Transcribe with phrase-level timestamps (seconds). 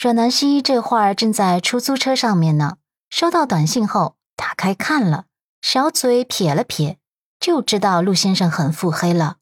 [0.00, 2.78] 阮南希这会儿正在出租车上面呢，
[3.10, 5.26] 收到短信后打开看了，
[5.60, 6.98] 小嘴撇了撇，
[7.38, 9.36] 就知道陆先生很腹黑了。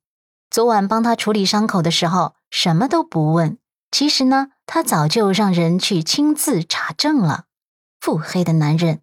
[0.51, 3.59] 昨晚帮他处理伤口的时候，什么都不问。
[3.93, 7.45] 其实呢，他早就让人去亲自查证了。
[8.01, 9.03] 腹黑的男人。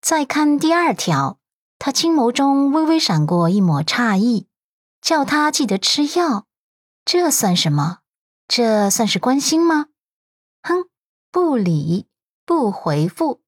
[0.00, 1.40] 再看第二条，
[1.80, 4.46] 他青眸中微微闪过一抹诧异，
[5.02, 6.46] 叫他记得吃药，
[7.04, 7.98] 这算什么？
[8.46, 9.86] 这算是关心吗？
[10.64, 10.88] 哼，
[11.30, 12.06] 不理，
[12.46, 13.42] 不回复。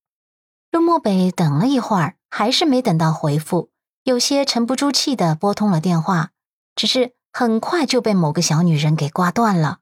[0.71, 3.71] 陆漠北等了一会儿，还是没等到回复，
[4.05, 6.33] 有些沉不住气的拨通了电话，
[6.75, 9.79] 只是很快就被某个小女人给挂断了。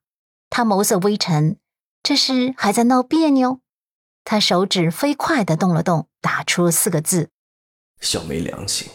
[0.49, 1.59] 他眸色微沉，
[2.05, 3.61] 这是还在闹别扭？
[4.23, 7.31] 他手指飞快的动了动，打出四个字
[8.01, 8.89] ：“小没良心。”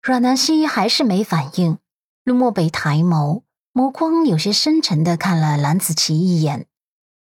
[0.00, 1.78] 阮南希还是没反应。
[2.22, 6.68] 陆漠北抬眸，眸光有些深沉的看了蓝子琪一眼。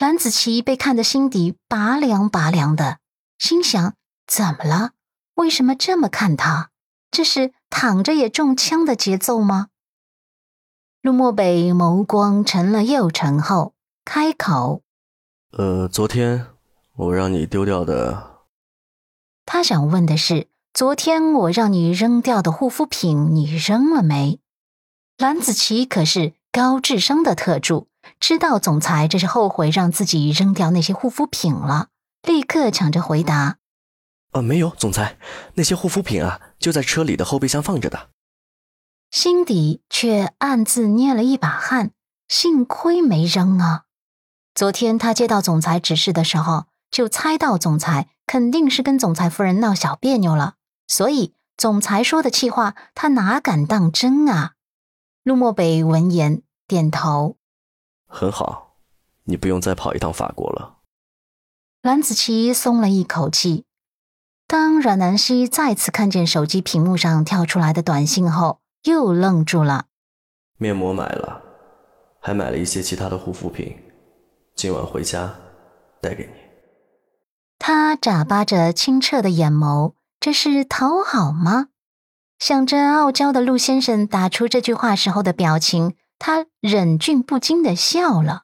[0.02, 2.98] 蓝子琪被看得心底拔凉拔凉的，
[3.38, 3.94] 心想：
[4.26, 4.94] 怎么了？
[5.36, 6.72] 为什么这么看他？
[7.12, 9.68] 这是躺着也中枪的节奏吗？
[11.04, 14.82] 陆漠北眸光沉了又沉后，开口
[15.54, 16.48] ：“呃，昨天
[16.96, 18.48] 我让你丢掉的……
[19.46, 24.40] 他想问的是，昨天我让你扔掉的护肤品，你扔了没？”
[25.20, 27.91] 蓝子琪可是高智商的特助。
[28.22, 31.88] 知道总裁这是后悔让自己扔掉那些护肤品了，
[32.22, 33.58] 立刻抢着回答
[34.32, 35.18] ：“呃，没有，总裁，
[35.56, 38.10] 那些护肤品啊就在车里的后备箱放着的。”
[39.10, 41.92] 心底却暗自捏了一把汗，
[42.28, 43.86] 幸亏没扔啊！
[44.54, 50.54] 昨天他接到总裁指示的时候，就猜到总裁肯定是跟总裁夫人闹小别扭了，
[50.88, 54.54] 所以总裁说的气话他哪敢当真啊？
[55.24, 57.36] 陆漠北闻言点头。
[58.14, 58.76] 很好，
[59.24, 60.80] 你不用再跑一趟法国了。
[61.82, 63.64] 蓝子琪松了一口气。
[64.46, 69.86] 当阮南希再次看见手机屏幕上跳出来的短信后，又愣住了。
[70.58, 71.42] 面膜买了，
[72.20, 73.80] 还买了一些其他的护肤品，
[74.56, 75.34] 今晚回家
[76.02, 76.34] 带给你。
[77.58, 81.70] 他眨巴着清澈的眼眸，这是讨好吗？
[82.38, 85.96] 想着傲娇的陆先生打出这句话时候的表情。
[86.24, 88.44] 他忍俊不禁的笑了，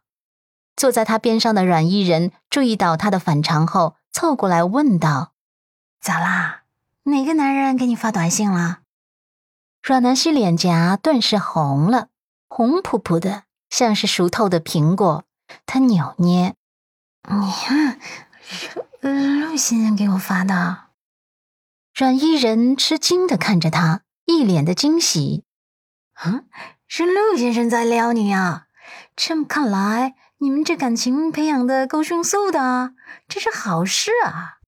[0.75, 5.33] 坐在他边上的阮伊人注意到他的反常后，凑过来问道
[6.01, 6.63] ：“咋啦？
[7.03, 8.79] 哪个男人给你发短信了？”
[9.83, 12.07] 阮南希脸颊顿时红了，
[12.49, 15.25] 红扑扑的，像是熟透的苹果。
[15.67, 16.55] 他扭捏
[17.29, 17.99] ：“你看，
[19.01, 20.85] 陆先生给我发的。”
[21.93, 25.43] 阮伊人吃惊的看着他，一脸的惊喜
[26.17, 26.41] ：“啊？”
[26.87, 28.67] 是陆先生在撩你啊！
[29.15, 32.93] 这么看来，你们这感情培养的够迅速的，
[33.27, 34.59] 这是好事啊！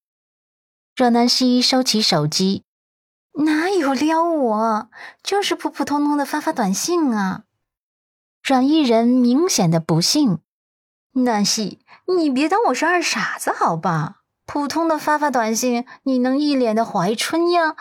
[0.96, 2.66] 阮南希收起手机，
[3.46, 4.90] 哪有撩我，
[5.24, 7.44] 就是普普通通的发发短信啊！
[8.44, 10.40] 阮艺人明显的不信，
[11.13, 14.18] 南希，你别当我是二傻子好吧？
[14.46, 17.78] 普通的发发短信，你能一脸的怀春样？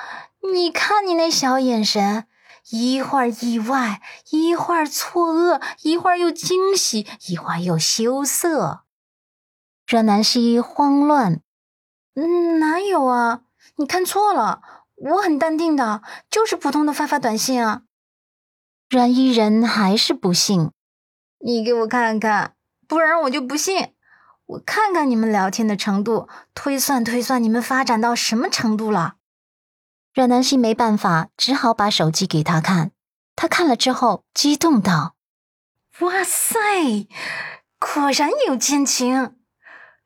[0.53, 2.27] 你看你那小眼神。
[2.71, 8.85] 一会儿意外，一会儿错愕，一会儿又惊喜，一会儿又羞涩。
[9.87, 11.41] 阮南希慌乱
[12.15, 13.41] ：“嗯，哪有啊？
[13.77, 14.61] 你看错了，
[14.97, 17.83] 我很淡定的，就是普通的发发短信啊。”
[18.91, 20.71] 阮依人还是不信
[21.45, 22.55] ：“你给我看看，
[22.87, 23.95] 不然我就不信。
[24.47, 29.17] 我看看你们聊天的程度，推算推算你们发展到什么程度了。”
[30.19, 32.91] 阮南希没办法，只好把手机给他看。
[33.37, 35.15] 他看了之后，激动道
[36.03, 37.07] ：“哇塞，
[37.79, 39.37] 果然有奸情！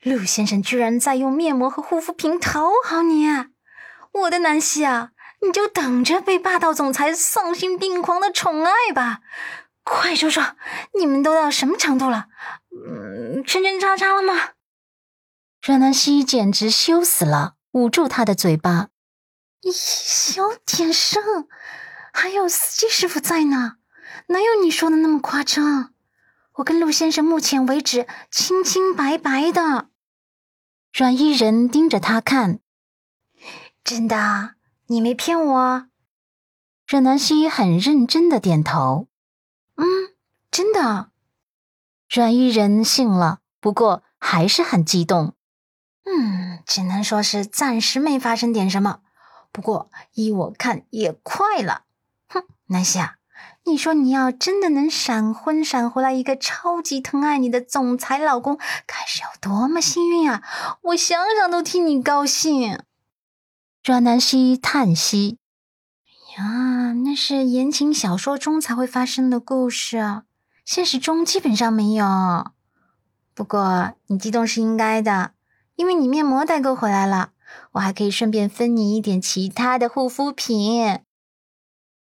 [0.03, 3.27] 陆先生居然在用面膜和护肤品讨好你！
[4.13, 9.21] 我的南希啊，你就等着被霸道总裁丧心病狂的宠爱吧！
[9.83, 10.57] 快说说，
[10.99, 12.27] 你们都到什么程度了？
[12.87, 14.51] 嗯，圈圈叉叉了吗？”
[15.65, 18.89] 阮南希简直羞死了，捂住他的嘴巴。
[19.71, 21.47] 小点声，
[22.13, 23.77] 还有司机师傅在呢，
[24.29, 25.93] 哪有你说的那么夸张？
[26.55, 29.89] 我跟陆先生目前为止清清白白的。
[30.93, 32.61] 阮依人盯着他看，
[33.83, 34.57] 真的，
[34.89, 35.87] 你没骗我。
[36.87, 39.09] 阮南希很认真的点头，
[39.77, 39.85] 嗯，
[40.51, 41.11] 真的。
[42.11, 45.35] 阮依人信了，不过还是很激动。
[46.05, 49.01] 嗯，只能说是暂时没发生点什么。
[49.53, 51.83] 不过依我看也快了，
[52.29, 53.17] 哼，南希啊，
[53.65, 60.43] 你说你要真的能闪婚闪回来一个超级疼爱你的总裁老公，该是有多么幸运啊！
[60.81, 62.81] 我想想都替你高兴。
[63.85, 65.39] 阮南希叹息
[66.39, 70.25] ：“呀，那是言情小说中才会发生的故事啊，
[70.65, 72.53] 现实中基本上没有。
[73.35, 75.33] 不过你激动是应该的，
[75.75, 77.33] 因为你面膜代购回来了，
[77.73, 81.01] 我还可以顺便分你一点其他的护肤品。”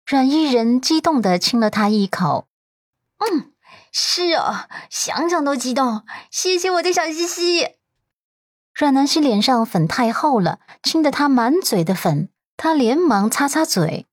[0.06, 2.48] 阮依人激动的亲了他一口，
[3.20, 3.54] 嗯，
[3.94, 6.04] 是哦，想想都激动。
[6.30, 7.76] 谢谢我的小西西。
[8.74, 14.08] 阮南希脸上粉太厚了，亲得他满嘴的粉，他连忙擦擦嘴。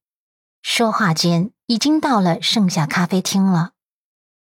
[0.62, 3.70] 说话间，已经到了盛夏咖啡厅了。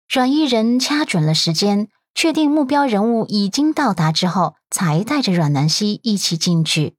[0.09, 6.95] 阮依人掐准了时间，确定目标人物已经到达之后，才带着阮南希一起进去。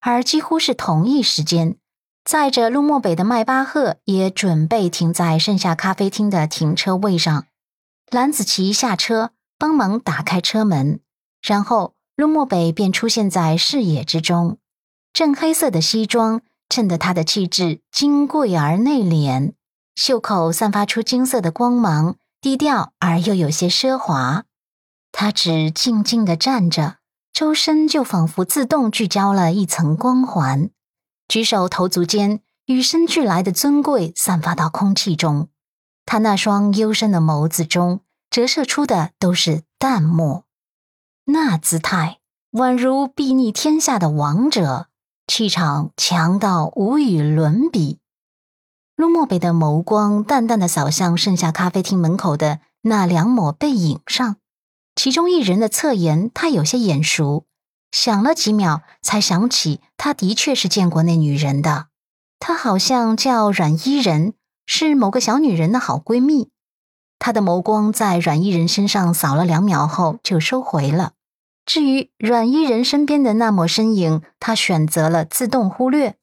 [0.00, 1.76] 而几乎是同一时间。
[2.24, 7.46] 载着陆漠北的迈巴赫也准备停在盛夏咖啡厅的停车位上。
[8.10, 10.98] 蓝子琪下车帮忙打开车门，
[11.40, 14.58] 然后陆漠北便出现在视野之中。
[15.12, 19.52] 正黑色的西装衬得他的气质金贵而内敛，
[19.94, 24.44] 袖口散发出金色的光芒，低调而又有些奢华。
[25.18, 26.98] 他只静静地站着，
[27.32, 30.68] 周身就仿佛自动聚焦了一层光环。
[31.26, 35.48] 举手投足间，与生俱来的尊贵散发到空气中。
[36.04, 40.44] 他那双幽深的眸子中折射出的都是淡漠，
[41.24, 42.18] 那姿态
[42.52, 44.88] 宛如睥睨天下的王者，
[45.26, 48.00] 气场强到无与伦比。
[48.96, 54.36] 陆漠北的眸光淡淡的扫向盛夏咖啡厅门口的那两抹背影上，
[54.96, 57.44] 其中一人的侧颜他有些眼熟。
[57.92, 61.86] 想了几秒，才想起，他的确是见过那女人的。
[62.40, 64.34] 她好像叫阮依人，
[64.66, 66.50] 是某个小女人的好闺蜜。
[67.18, 71.12] 他的眸光在阮依人身上扫了两秒后就收回了。
[71.64, 76.16] 至于阮依人身边的那抹身影，他选择了自动忽略，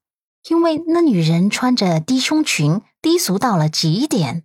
[0.50, 4.44] 因为那女人穿着低胸裙，低俗到了极点。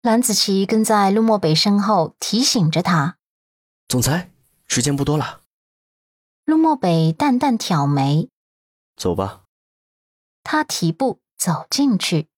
[0.00, 3.18] 蓝子琪跟在陆漠北身后提醒着他
[3.88, 4.32] ：“总裁，
[4.66, 5.42] 时间不多了。”
[6.44, 8.28] 陆漠北淡淡挑眉
[8.96, 9.44] ：“走吧。”
[10.44, 12.28] 他提步走进去。